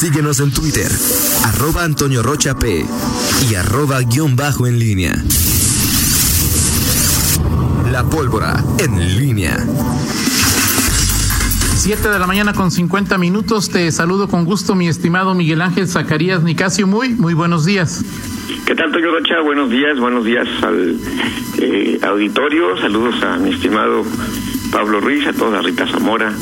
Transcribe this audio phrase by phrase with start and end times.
[0.00, 0.90] Síguenos en Twitter,
[1.44, 2.86] arroba Antonio Rocha P
[3.50, 5.14] y arroba guion bajo en línea.
[7.92, 9.58] La pólvora en línea.
[11.76, 13.68] 7 de la mañana con 50 minutos.
[13.68, 16.86] Te saludo con gusto, mi estimado Miguel Ángel Zacarías Nicasio.
[16.86, 18.02] Muy, muy buenos días.
[18.64, 19.42] ¿Qué tal, Toño Rocha?
[19.42, 20.96] Buenos días, buenos días al
[21.58, 22.74] eh, auditorio.
[22.80, 24.06] Saludos a mi estimado
[24.72, 26.32] Pablo Ruiz, a toda Rita Zamora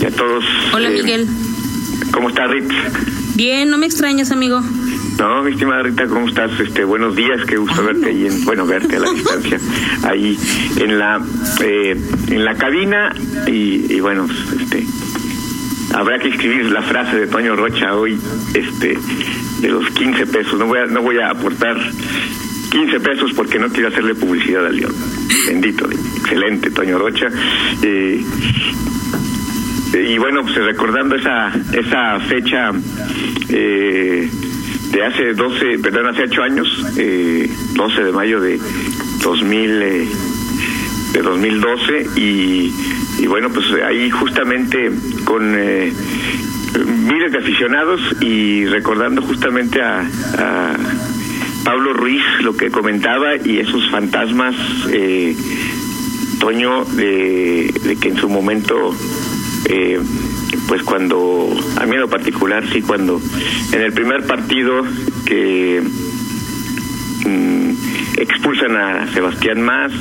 [0.00, 0.46] y a todos.
[0.72, 1.28] Hola, eh, Miguel.
[2.12, 2.70] ¿Cómo estás, Rit?
[3.34, 4.60] Bien, no me extrañas, amigo.
[5.18, 6.58] No, mi estimada Rita, ¿cómo estás?
[6.60, 9.58] Este, buenos días, qué gusto verte ahí, en, bueno, verte a la distancia,
[10.02, 10.38] ahí
[10.76, 11.20] en la
[11.62, 11.96] eh,
[12.28, 13.14] en la cabina
[13.46, 14.26] y, y bueno,
[14.60, 14.86] este,
[15.94, 18.18] habrá que escribir la frase de Toño Rocha hoy,
[18.52, 18.98] este,
[19.60, 20.58] de los 15 pesos.
[20.58, 21.76] No voy a, no voy a aportar
[22.70, 24.94] 15 pesos porque no quiero hacerle publicidad al León.
[25.46, 27.28] Bendito, excelente Toño Rocha.
[27.82, 28.22] Eh,
[29.94, 32.72] y bueno, pues recordando esa esa fecha
[33.48, 34.28] eh,
[34.92, 38.58] de hace 12, perdón, hace 8 años, eh, 12 de mayo de
[39.22, 40.08] 2000 eh,
[41.12, 42.72] de 2012 y,
[43.18, 44.90] y bueno, pues ahí justamente
[45.24, 45.92] con eh,
[47.06, 50.00] miles de aficionados y recordando justamente a,
[50.38, 50.76] a
[51.64, 54.54] Pablo Ruiz lo que comentaba y esos fantasmas
[54.90, 55.36] eh,
[56.38, 58.94] Toño de, de que en su momento
[59.68, 60.00] eh,
[60.68, 61.48] pues cuando,
[61.80, 63.20] a mí en lo particular, sí, cuando
[63.72, 64.84] en el primer partido
[65.24, 65.82] que
[67.26, 67.70] mm,
[68.18, 69.92] expulsan a Sebastián Más,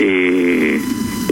[0.00, 0.80] eh,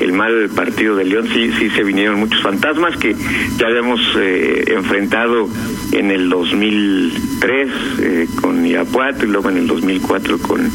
[0.01, 3.15] el mal partido de León, sí, sí se vinieron muchos fantasmas que
[3.59, 5.49] ya habíamos eh, enfrentado
[5.93, 10.71] en el 2003 eh, con Irapuato y luego en el 2004 con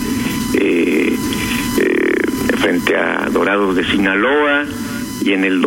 [0.53, 1.17] eh,
[2.59, 4.66] frente a Dorados de Sinaloa
[5.22, 5.59] y en el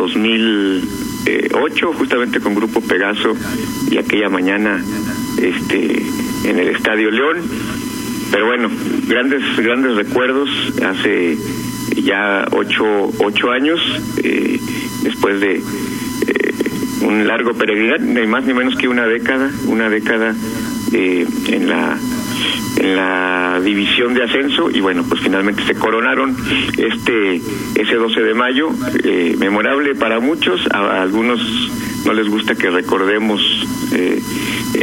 [1.25, 3.35] 2008 justamente con Grupo Pegaso
[3.89, 4.83] y aquella mañana
[5.41, 6.03] este
[6.45, 7.37] en el Estadio León.
[8.31, 8.69] Pero bueno
[9.07, 10.49] grandes grandes recuerdos
[10.85, 11.37] hace
[12.03, 13.79] ya ocho ocho años
[14.23, 14.59] eh,
[15.03, 16.53] después de eh,
[17.01, 20.35] un largo peregrinaje ni más ni menos que una década una década
[20.93, 21.97] eh, en la
[22.77, 26.35] en la división de ascenso y bueno pues finalmente se coronaron
[26.77, 27.41] este
[27.75, 28.69] ese 12 de mayo
[29.03, 30.61] eh, memorable para muchos.
[30.71, 31.39] A, algunos
[32.05, 33.41] no les gusta que recordemos
[33.93, 34.21] eh,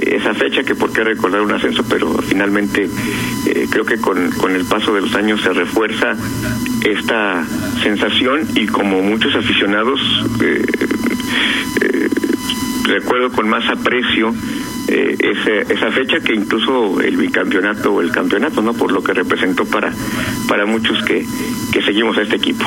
[0.02, 2.88] esa fecha que por qué recordar un ascenso pero finalmente
[3.46, 6.14] eh, creo que con, con el paso de los años se refuerza
[6.84, 7.44] esta
[7.82, 10.00] sensación y como muchos aficionados
[12.86, 14.32] recuerdo con más aprecio
[14.88, 15.16] eh,
[15.68, 18.72] esa fecha que incluso el bicampeonato o el campeonato, ¿no?
[18.74, 19.92] Por lo que representó para,
[20.48, 21.26] para muchos que,
[21.72, 22.64] que seguimos a este equipo.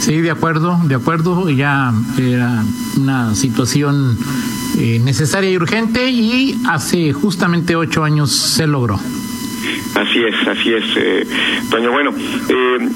[0.00, 1.50] Sí, de acuerdo, de acuerdo.
[1.50, 2.62] Ya era
[2.96, 4.16] una situación
[4.78, 9.00] eh, necesaria y urgente y hace justamente ocho años se logró.
[9.96, 11.26] Así es, así es, eh,
[11.70, 11.90] Toño.
[11.90, 12.88] Bueno, eh,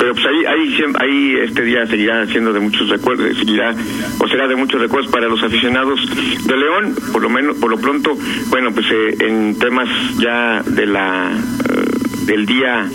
[0.00, 3.74] pero pues ahí, ahí, ahí este día seguirá siendo de muchos recuerdos, seguirá
[4.18, 6.00] o será de muchos recuerdos para los aficionados
[6.46, 8.16] de León, por lo menos, por lo pronto,
[8.48, 12.88] bueno, pues eh, en temas ya de la uh, del día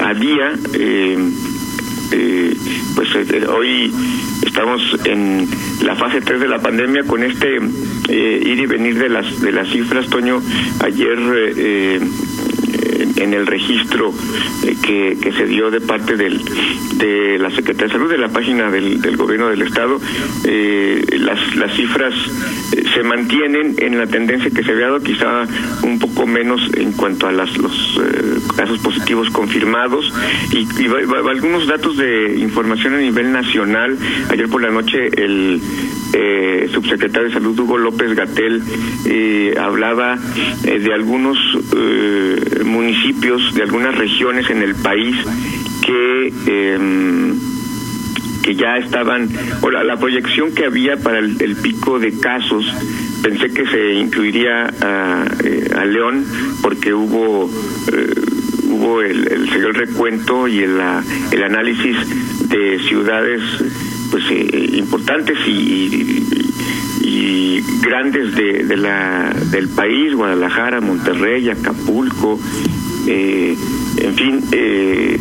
[0.00, 0.52] a día.
[0.74, 1.30] Eh,
[2.10, 2.56] eh,
[2.94, 3.92] pues eh, hoy
[4.44, 5.46] estamos en
[5.82, 7.58] la fase 3 de la pandemia con este
[8.08, 10.40] eh, ir y venir de las de las cifras Toño
[10.82, 11.18] ayer
[11.56, 12.00] eh,
[13.18, 14.12] en el registro
[14.62, 19.16] eh, que, se dio de parte de la Secretaría de Salud, de la página del,
[19.16, 20.00] Gobierno del Estado,
[20.44, 21.38] eh, las,
[21.74, 22.14] cifras
[22.72, 25.44] eh, se mantienen en la tendencia que se había dado, quizá
[25.82, 27.50] un poco menos en cuanto a los
[28.56, 30.12] casos positivos confirmados
[30.52, 30.66] y,
[31.28, 33.96] algunos datos de información a nivel nacional.
[34.30, 35.60] Ayer por la noche el
[36.72, 38.62] subsecretario de Salud Hugo López Gatel
[39.58, 41.38] hablaba de algunos
[42.64, 43.07] municipios,
[43.54, 45.16] de algunas regiones en el país
[45.84, 46.32] que
[48.42, 49.28] que ya estaban,
[49.60, 52.64] o la, proyección que había para el, pico de casos,
[53.22, 55.26] pensé que se incluiría a,
[55.76, 56.24] a León
[56.62, 57.50] porque hubo
[58.70, 60.80] hubo el, el, recuento y el,
[61.32, 61.96] el análisis
[62.48, 63.42] de ciudades
[64.10, 66.26] pues eh, importantes y, y,
[67.02, 72.38] y grandes de, de, la del país Guadalajara Monterrey Acapulco
[73.08, 73.56] eh,
[74.02, 75.18] en fin eh,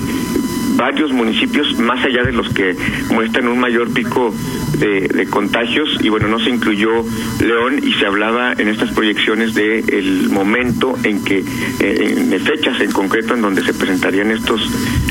[0.75, 2.75] varios municipios más allá de los que
[3.09, 4.33] muestran un mayor pico
[4.79, 7.03] de, contagios y bueno, no se incluyó
[7.39, 11.39] León y se hablaba en estas proyecciones de el momento en que,
[11.79, 14.61] eh, en fechas en concreto en donde se presentarían estos,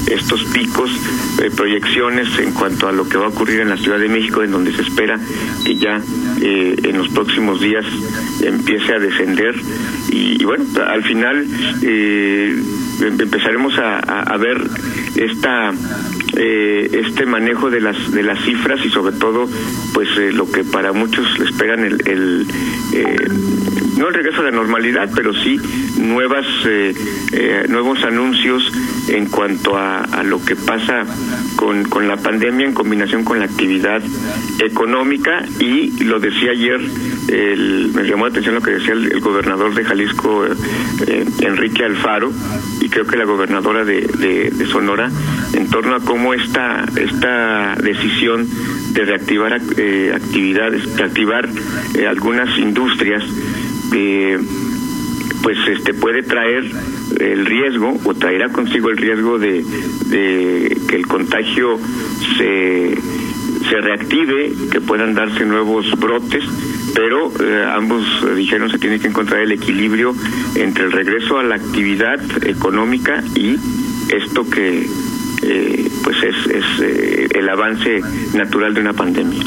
[0.07, 0.91] estos picos,
[1.43, 4.43] eh, proyecciones en cuanto a lo que va a ocurrir en la Ciudad de México,
[4.43, 5.19] en donde se espera
[5.65, 6.01] que ya
[6.41, 7.85] eh, en los próximos días
[8.43, 9.55] empiece a descender
[10.11, 11.47] y, bueno, al final
[13.01, 14.63] empezaremos a, a ver
[15.17, 15.73] esta
[16.39, 19.49] eh, este manejo de las de las cifras y sobre todo
[19.95, 22.47] pues eh, lo que para muchos esperan el, el
[22.93, 23.29] eh,
[23.97, 25.59] no el regreso a la normalidad pero sí
[25.99, 26.45] nuevas
[27.69, 28.71] nuevos anuncios
[29.09, 31.05] en cuanto a, a lo que pasa
[31.57, 34.03] con, con la pandemia en combinación con la actividad
[34.61, 36.81] económica y lo decía ayer
[37.29, 40.45] el, me llamó la atención lo que decía el, gobernador de Jalisco
[41.41, 42.31] Enrique Alfaro
[42.81, 45.11] y creo que la gobernadora de, de Sonora
[45.57, 48.47] en torno a cómo esta, esta decisión
[48.93, 51.49] de reactivar eh, actividades, reactivar
[51.95, 53.25] eh, algunas industrias,
[53.95, 54.39] eh,
[55.43, 56.71] pues este puede traer
[57.21, 59.65] el riesgo o traerá consigo el riesgo de,
[60.07, 61.79] de que el contagio
[62.37, 62.99] se,
[63.69, 66.45] se reactive, que puedan darse nuevos brotes,
[66.95, 67.33] pero
[67.73, 68.05] ambos
[68.37, 70.15] dijeron se tiene que encontrar el equilibrio
[70.57, 73.57] entre el regreso a la actividad económica y
[74.11, 74.87] esto que
[75.43, 78.01] eh, pues es, es eh, el avance
[78.35, 79.43] natural de una pandemia.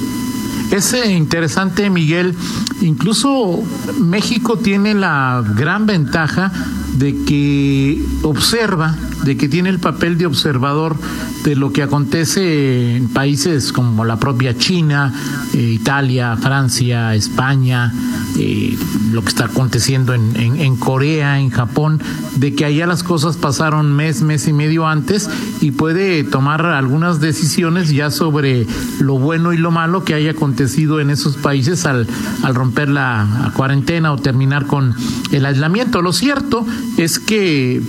[0.72, 2.36] Es eh, interesante, Miguel.
[2.82, 3.64] Incluso
[4.00, 6.52] México tiene la gran ventaja
[6.94, 10.96] de que observa, de que tiene el papel de observador
[11.44, 15.14] de lo que acontece en países como la propia China,
[15.54, 17.94] eh, Italia, Francia, España,
[18.38, 18.78] eh,
[19.12, 22.02] lo que está aconteciendo en, Corea, en Japón,
[22.36, 25.30] de que allá las cosas pasaron mes, mes y medio antes
[25.62, 28.68] y puede tomar algunas decisiones ya sobre
[29.00, 32.08] lo bueno y lo malo que haya acontecido en esos países al
[32.54, 34.96] romper la cuarentena o terminar con
[35.32, 36.02] el aislamiento.
[36.02, 36.66] Lo cierto
[36.98, 37.82] es que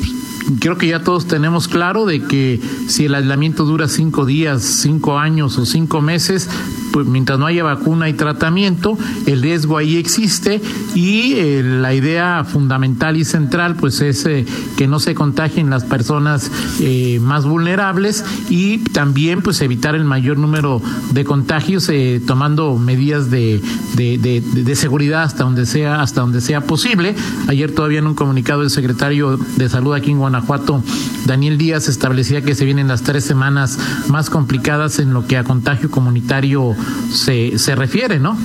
[0.58, 5.18] creo que ya todos tenemos claro de que si el aislamiento dura cinco días, cinco
[5.18, 6.48] años o cinco meses,
[6.92, 10.60] pues mientras no haya vacuna y tratamiento, el riesgo ahí existe
[10.94, 14.44] y eh, la idea fundamental y central pues es eh,
[14.76, 16.50] que no se contagien las personas
[16.80, 20.82] eh, más vulnerables y también pues evitar el mayor número
[21.12, 21.90] de contagios
[22.26, 23.60] tomando medidas de,
[23.94, 27.14] de, de, seguridad hasta donde sea hasta donde sea posible.
[27.48, 30.82] Ayer todavía en un comunicado el secretario de salud aquí en Guanajuato,
[31.26, 33.78] Daniel Díaz, establecía que se vienen las tres semanas
[34.08, 36.74] más complicadas en lo que a contagio comunitario
[37.10, 38.36] se, se refiere, ¿no?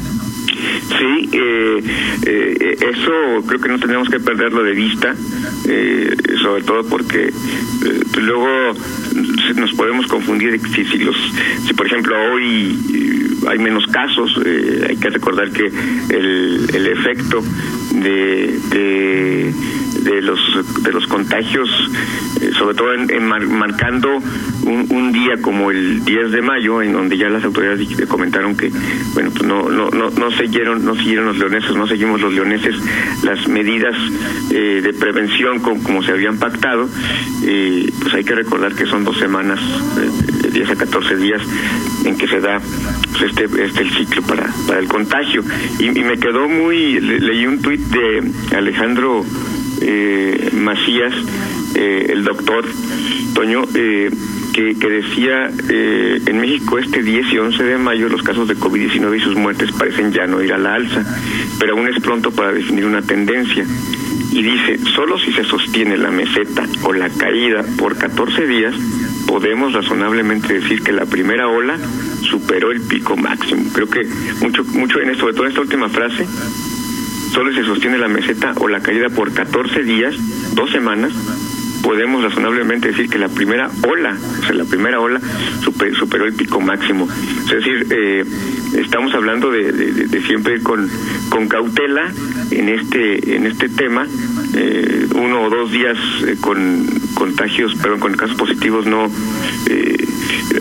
[0.97, 1.83] Sí, eh,
[2.25, 5.15] eh, eso creo que no tenemos que perderlo de vista,
[5.67, 8.73] eh, sobre todo porque eh, luego
[9.55, 11.15] nos podemos confundir si, si, los,
[11.67, 12.77] si por ejemplo hoy
[13.47, 14.39] hay menos casos,
[14.87, 15.67] hay que recordar que
[16.09, 17.43] el, el efecto
[17.91, 19.53] de
[20.05, 20.39] de los
[20.83, 21.69] de los contagios,
[22.39, 24.09] eh, sobre todo en, marcando
[24.63, 28.69] un, día como el 10 de mayo, en donde ya las autoridades comentaron que
[29.13, 32.75] bueno pues no no no no siguieron no siguieron los leoneses, no seguimos los leoneses
[33.23, 33.95] las medidas
[34.51, 36.87] eh, de prevención como, se habían pactado,
[37.43, 39.59] eh, pues hay que recordar que son dos semanas,
[40.41, 41.41] de 10 a 14 días
[42.05, 42.59] en que se da
[43.11, 45.43] pues, este este el ciclo para para el contagio.
[45.79, 49.25] Y, y me quedó muy leí un tuit de Alejandro
[49.81, 51.13] eh, Macías,
[51.75, 52.65] eh, el doctor
[53.33, 54.09] Toño, eh,
[54.53, 58.55] que, que, decía, eh, en México este 10 y 11 de mayo los casos de
[58.55, 61.03] COVID-19 y sus muertes parecen ya no ir a la alza,
[61.59, 63.65] pero aún es pronto para definir una tendencia.
[64.31, 68.73] Y dice, solo si se sostiene la meseta o la caída por 14 días,
[69.27, 71.77] podemos razonablemente decir que la primera ola
[72.21, 73.63] superó el pico máximo.
[73.73, 74.07] Creo que
[74.41, 76.25] mucho, mucho en sobre todo en esta última frase,
[77.35, 80.15] solo se sostiene la meseta o la caída por 14 días,
[80.55, 81.11] dos semanas,
[81.83, 85.19] podemos razonablemente decir que la primera ola, o sea, la primera ola
[85.99, 87.09] superó el pico máximo.
[87.43, 88.23] Es decir, eh,
[88.77, 90.89] estamos hablando de, siempre con,
[91.27, 92.09] con cautela
[92.51, 94.07] en este, en este tema.
[94.55, 99.11] Eh, uno o dos días eh, con contagios, perdón, con casos positivos no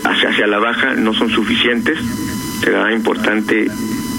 [0.03, 1.97] hacia, hacia la baja no son suficientes.
[2.61, 3.67] Será importante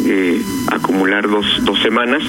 [0.05, 2.23] eh, acumular dos, dos semanas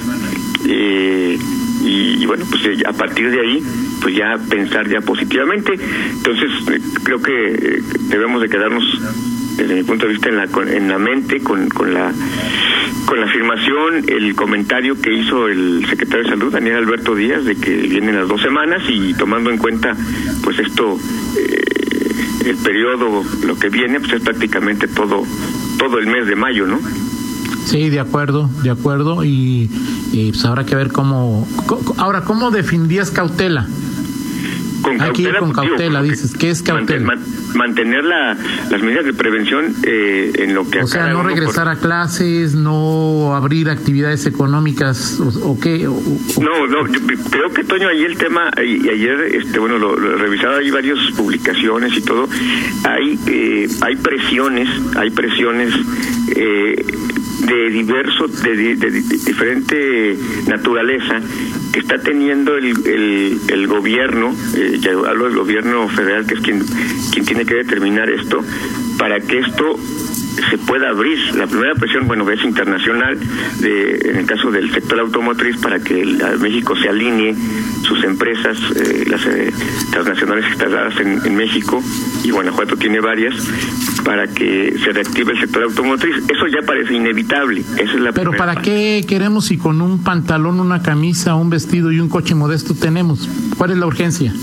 [0.66, 1.38] eh,
[1.84, 3.64] y, bueno, pues eh, a partir de ahí,
[4.02, 5.74] pues ya pensar ya positivamente.
[6.12, 6.52] Entonces,
[7.04, 8.84] creo que debemos de quedarnos
[9.58, 12.12] desde mi punto de vista en la en la mente con, con la
[13.06, 17.56] con la afirmación el comentario que hizo el secretario de salud Daniel Alberto Díaz de
[17.56, 19.96] que vienen las dos semanas y tomando en cuenta
[20.44, 21.00] pues esto
[22.46, 25.24] el periodo lo que viene pues es prácticamente todo
[25.78, 26.80] todo el mes de mayo, ¿no?
[27.70, 29.24] Sí, de acuerdo, de acuerdo.
[29.24, 29.70] Y,
[30.14, 31.48] y pues habrá que ver cómo.
[31.98, 33.68] Ahora, ¿cómo definirías cautela?
[34.82, 36.34] Con cautela, con pues, cautela, dices.
[36.38, 37.06] ¿Qué es cautela?
[37.06, 37.20] man-
[37.56, 38.38] mantener la,
[38.70, 42.54] las medidas de prevención eh, en lo que O sea, no regresar por- a clases,
[42.56, 45.88] no abrir actividades económicas, o, o qué.
[45.88, 47.00] O- o- No, no, yo
[47.32, 50.70] creo que Toño, ahí el tema, y ayer, este, bueno, lo, lo he revisado, hay
[50.72, 52.30] varias publicaciones y todo,
[52.86, 55.74] hay, eh, hay presiones, hay presiones
[56.36, 56.86] eh,
[57.48, 61.22] de diverso, de, de di- diferente naturaleza
[61.72, 66.42] que está teniendo el, el, el gobierno, eh, ya hablo del gobierno federal, que es
[66.42, 66.64] quien,
[67.12, 68.44] quien tiene que determinar esto,
[68.98, 69.78] para que esto
[70.50, 71.18] se pueda abrir.
[71.36, 73.18] La primera presión, bueno, es internacional,
[73.60, 76.06] de, en el caso del sector automotriz, para que
[76.40, 77.36] México se alinee
[77.84, 79.52] sus empresas, eh, las eh,
[79.92, 81.82] transnacionales instaladas en, en México,
[82.24, 83.36] y Guanajuato tiene varias,
[84.04, 86.16] para que se reactive el sector automotriz.
[86.30, 87.62] Eso ya parece inevitable.
[87.78, 88.70] Esa es la Pero ¿para parte.
[88.70, 93.30] qué queremos si con un pantalón, una camisa, un vestido y un coche modesto tenemos?
[93.58, 94.34] ¿Cuál es la urgencia?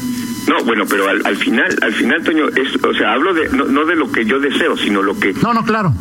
[0.49, 3.65] No, bueno, pero al, al final, al final, Toño, es, o sea, hablo de no,
[3.65, 5.93] no de lo que yo deseo, sino lo que, No, no, claro.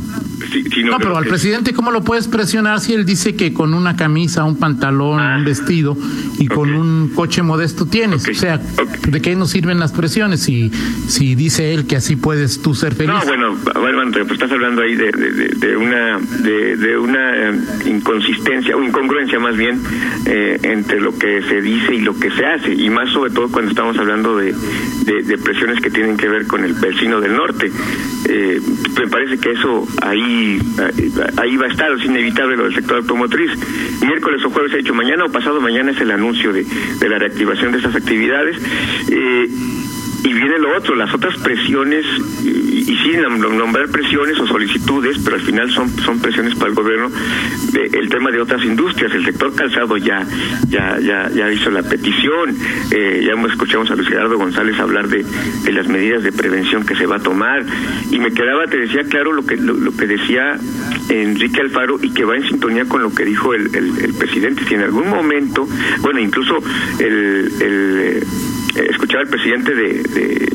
[0.51, 3.73] Sino No, pero al que- presidente, ¿cómo lo puedes presionar si él dice que con
[3.73, 5.35] una camisa, un pantalón, Ah.
[5.37, 5.97] un vestido
[6.39, 8.27] y con un coche modesto tienes?
[8.27, 8.59] O sea.
[9.07, 10.71] ¿de qué nos sirven las presiones si,
[11.07, 13.13] si dice él que así puedes tú ser feliz?
[13.13, 17.59] No, bueno, bueno, pues estás hablando ahí de, de, de- de una de, una eh,
[17.85, 19.81] inconsistencia o incongruencia más bien
[20.25, 23.49] eh, entre lo que se dice y lo que se hace y más sobre todo
[23.49, 24.53] cuando estamos hablando de,
[25.05, 27.71] de- de presiones que tienen que ver con el vecino del norte.
[28.29, 28.59] Eh,
[28.99, 30.32] me parece que eso ahí
[31.37, 33.51] ahí va a estar, es inevitable lo del sector automotriz.
[34.01, 37.17] Miércoles o jueves he dicho mañana o pasado mañana es el anuncio de, de la
[37.19, 38.57] reactivación de esas actividades.
[39.09, 39.47] Eh,
[40.23, 42.05] y viene lo otro, las otras presiones,
[42.43, 42.83] y,
[43.17, 47.09] nom- nombrar presiones o solicitudes, pero al final son, son presiones para el gobierno,
[47.71, 50.25] de- el tema de otras industrias, el sector calzado ya
[50.69, 52.55] ya ya, ya hizo la petición,
[52.91, 55.23] eh, ya escuchamos a Luis Gerardo González hablar de,
[55.63, 57.63] de las medidas de prevención que se va a tomar,
[58.09, 60.57] y me quedaba, te decía claro lo que, lo, que decía
[61.09, 64.75] Enrique Alfaro y que va en sintonía con lo que dijo el, el- presidente, si
[64.75, 65.67] en algún momento,
[66.01, 66.57] bueno, incluso
[66.99, 67.51] el...
[67.61, 68.23] el
[68.75, 70.53] escuchaba al presidente de, de-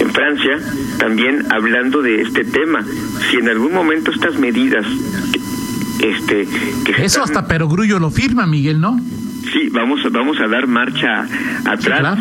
[0.00, 0.58] en Francia
[0.98, 2.84] también hablando de este tema.
[3.30, 4.84] Si en algún momento estas medidas,
[6.00, 6.46] este,
[6.84, 8.98] que Eso están- hasta Perogrullo lo firma, Miguel, ¿no?
[9.52, 11.26] sí, vamos, vamos a dar marcha
[11.64, 12.00] atrás.
[12.00, 12.16] claro.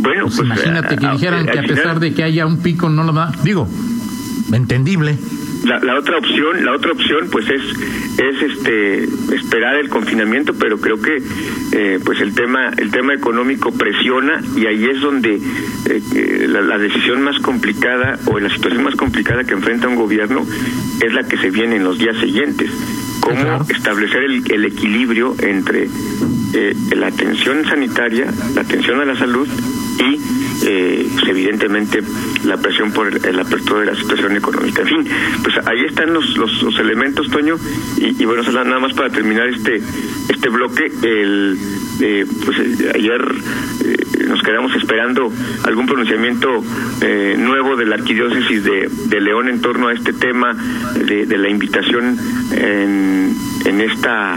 [0.00, 2.58] Bueno, Pues pues, imagínate que a- a- dijeran que a pesar de que haya un
[2.62, 3.32] pico no lo da.
[3.42, 3.68] Digo,
[4.52, 5.18] entendible.
[5.64, 7.62] La, la otra opción, la otra opción, pues es
[8.18, 11.18] es este esperar el confinamiento, pero creo que
[11.72, 15.40] eh, pues el tema el tema económico presiona y ahí es donde
[15.86, 20.44] eh, la, la decisión más complicada o la situación más complicada que enfrenta un gobierno
[21.04, 22.70] es la que se viene en los días siguientes.
[23.20, 23.66] Cómo Claro.
[23.68, 25.88] establecer el, el equilibrio entre
[26.54, 29.46] eh, la atención sanitaria, la atención a la salud
[29.98, 30.20] y
[30.66, 32.02] eh, pues, evidentemente
[32.44, 34.82] la presión por el- la apertura de la situación económica.
[34.82, 35.08] En fin,
[35.42, 37.56] pues ahí están los, los, elementos, Toño,
[37.96, 39.82] y, bueno, nada más para terminar este
[40.28, 41.58] este bloque, el
[42.00, 43.20] eh, pues eh, ayer
[43.84, 43.96] eh,
[44.28, 45.32] nos quedamos esperando
[45.64, 46.62] algún pronunciamiento
[47.00, 50.54] eh, nuevo de la arquidiócesis de, de León en torno a este tema
[50.94, 52.16] de, de la invitación
[52.52, 54.36] en, en esta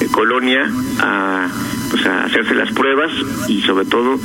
[0.00, 1.48] eh, colonia a
[1.90, 3.10] pues a hacerse las pruebas
[3.48, 4.18] y sobre todo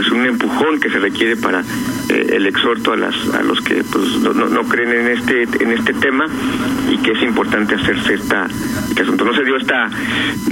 [0.00, 3.84] pues un empujón que se requiere para eh, el exhorto a las a los que
[3.84, 6.24] pues no, no, no creen en este en este tema
[6.90, 8.46] y que es importante hacerse esta
[8.88, 9.90] este asunto no se dio esta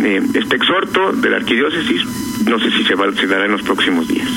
[0.00, 2.04] eh, este exhorto de la arquidiócesis
[2.46, 4.28] no sé si se, va, se dará en los próximos días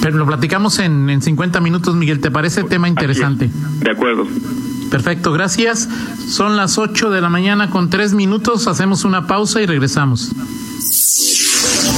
[0.00, 2.20] Pero lo platicamos en, en 50 minutos, Miguel.
[2.20, 3.50] ¿Te parece tema interesante?
[3.80, 4.26] De acuerdo
[4.90, 5.88] Perfecto, gracias.
[6.28, 8.66] Son las 8 de la mañana con 3 minutos.
[8.66, 10.32] Hacemos una pausa y regresamos.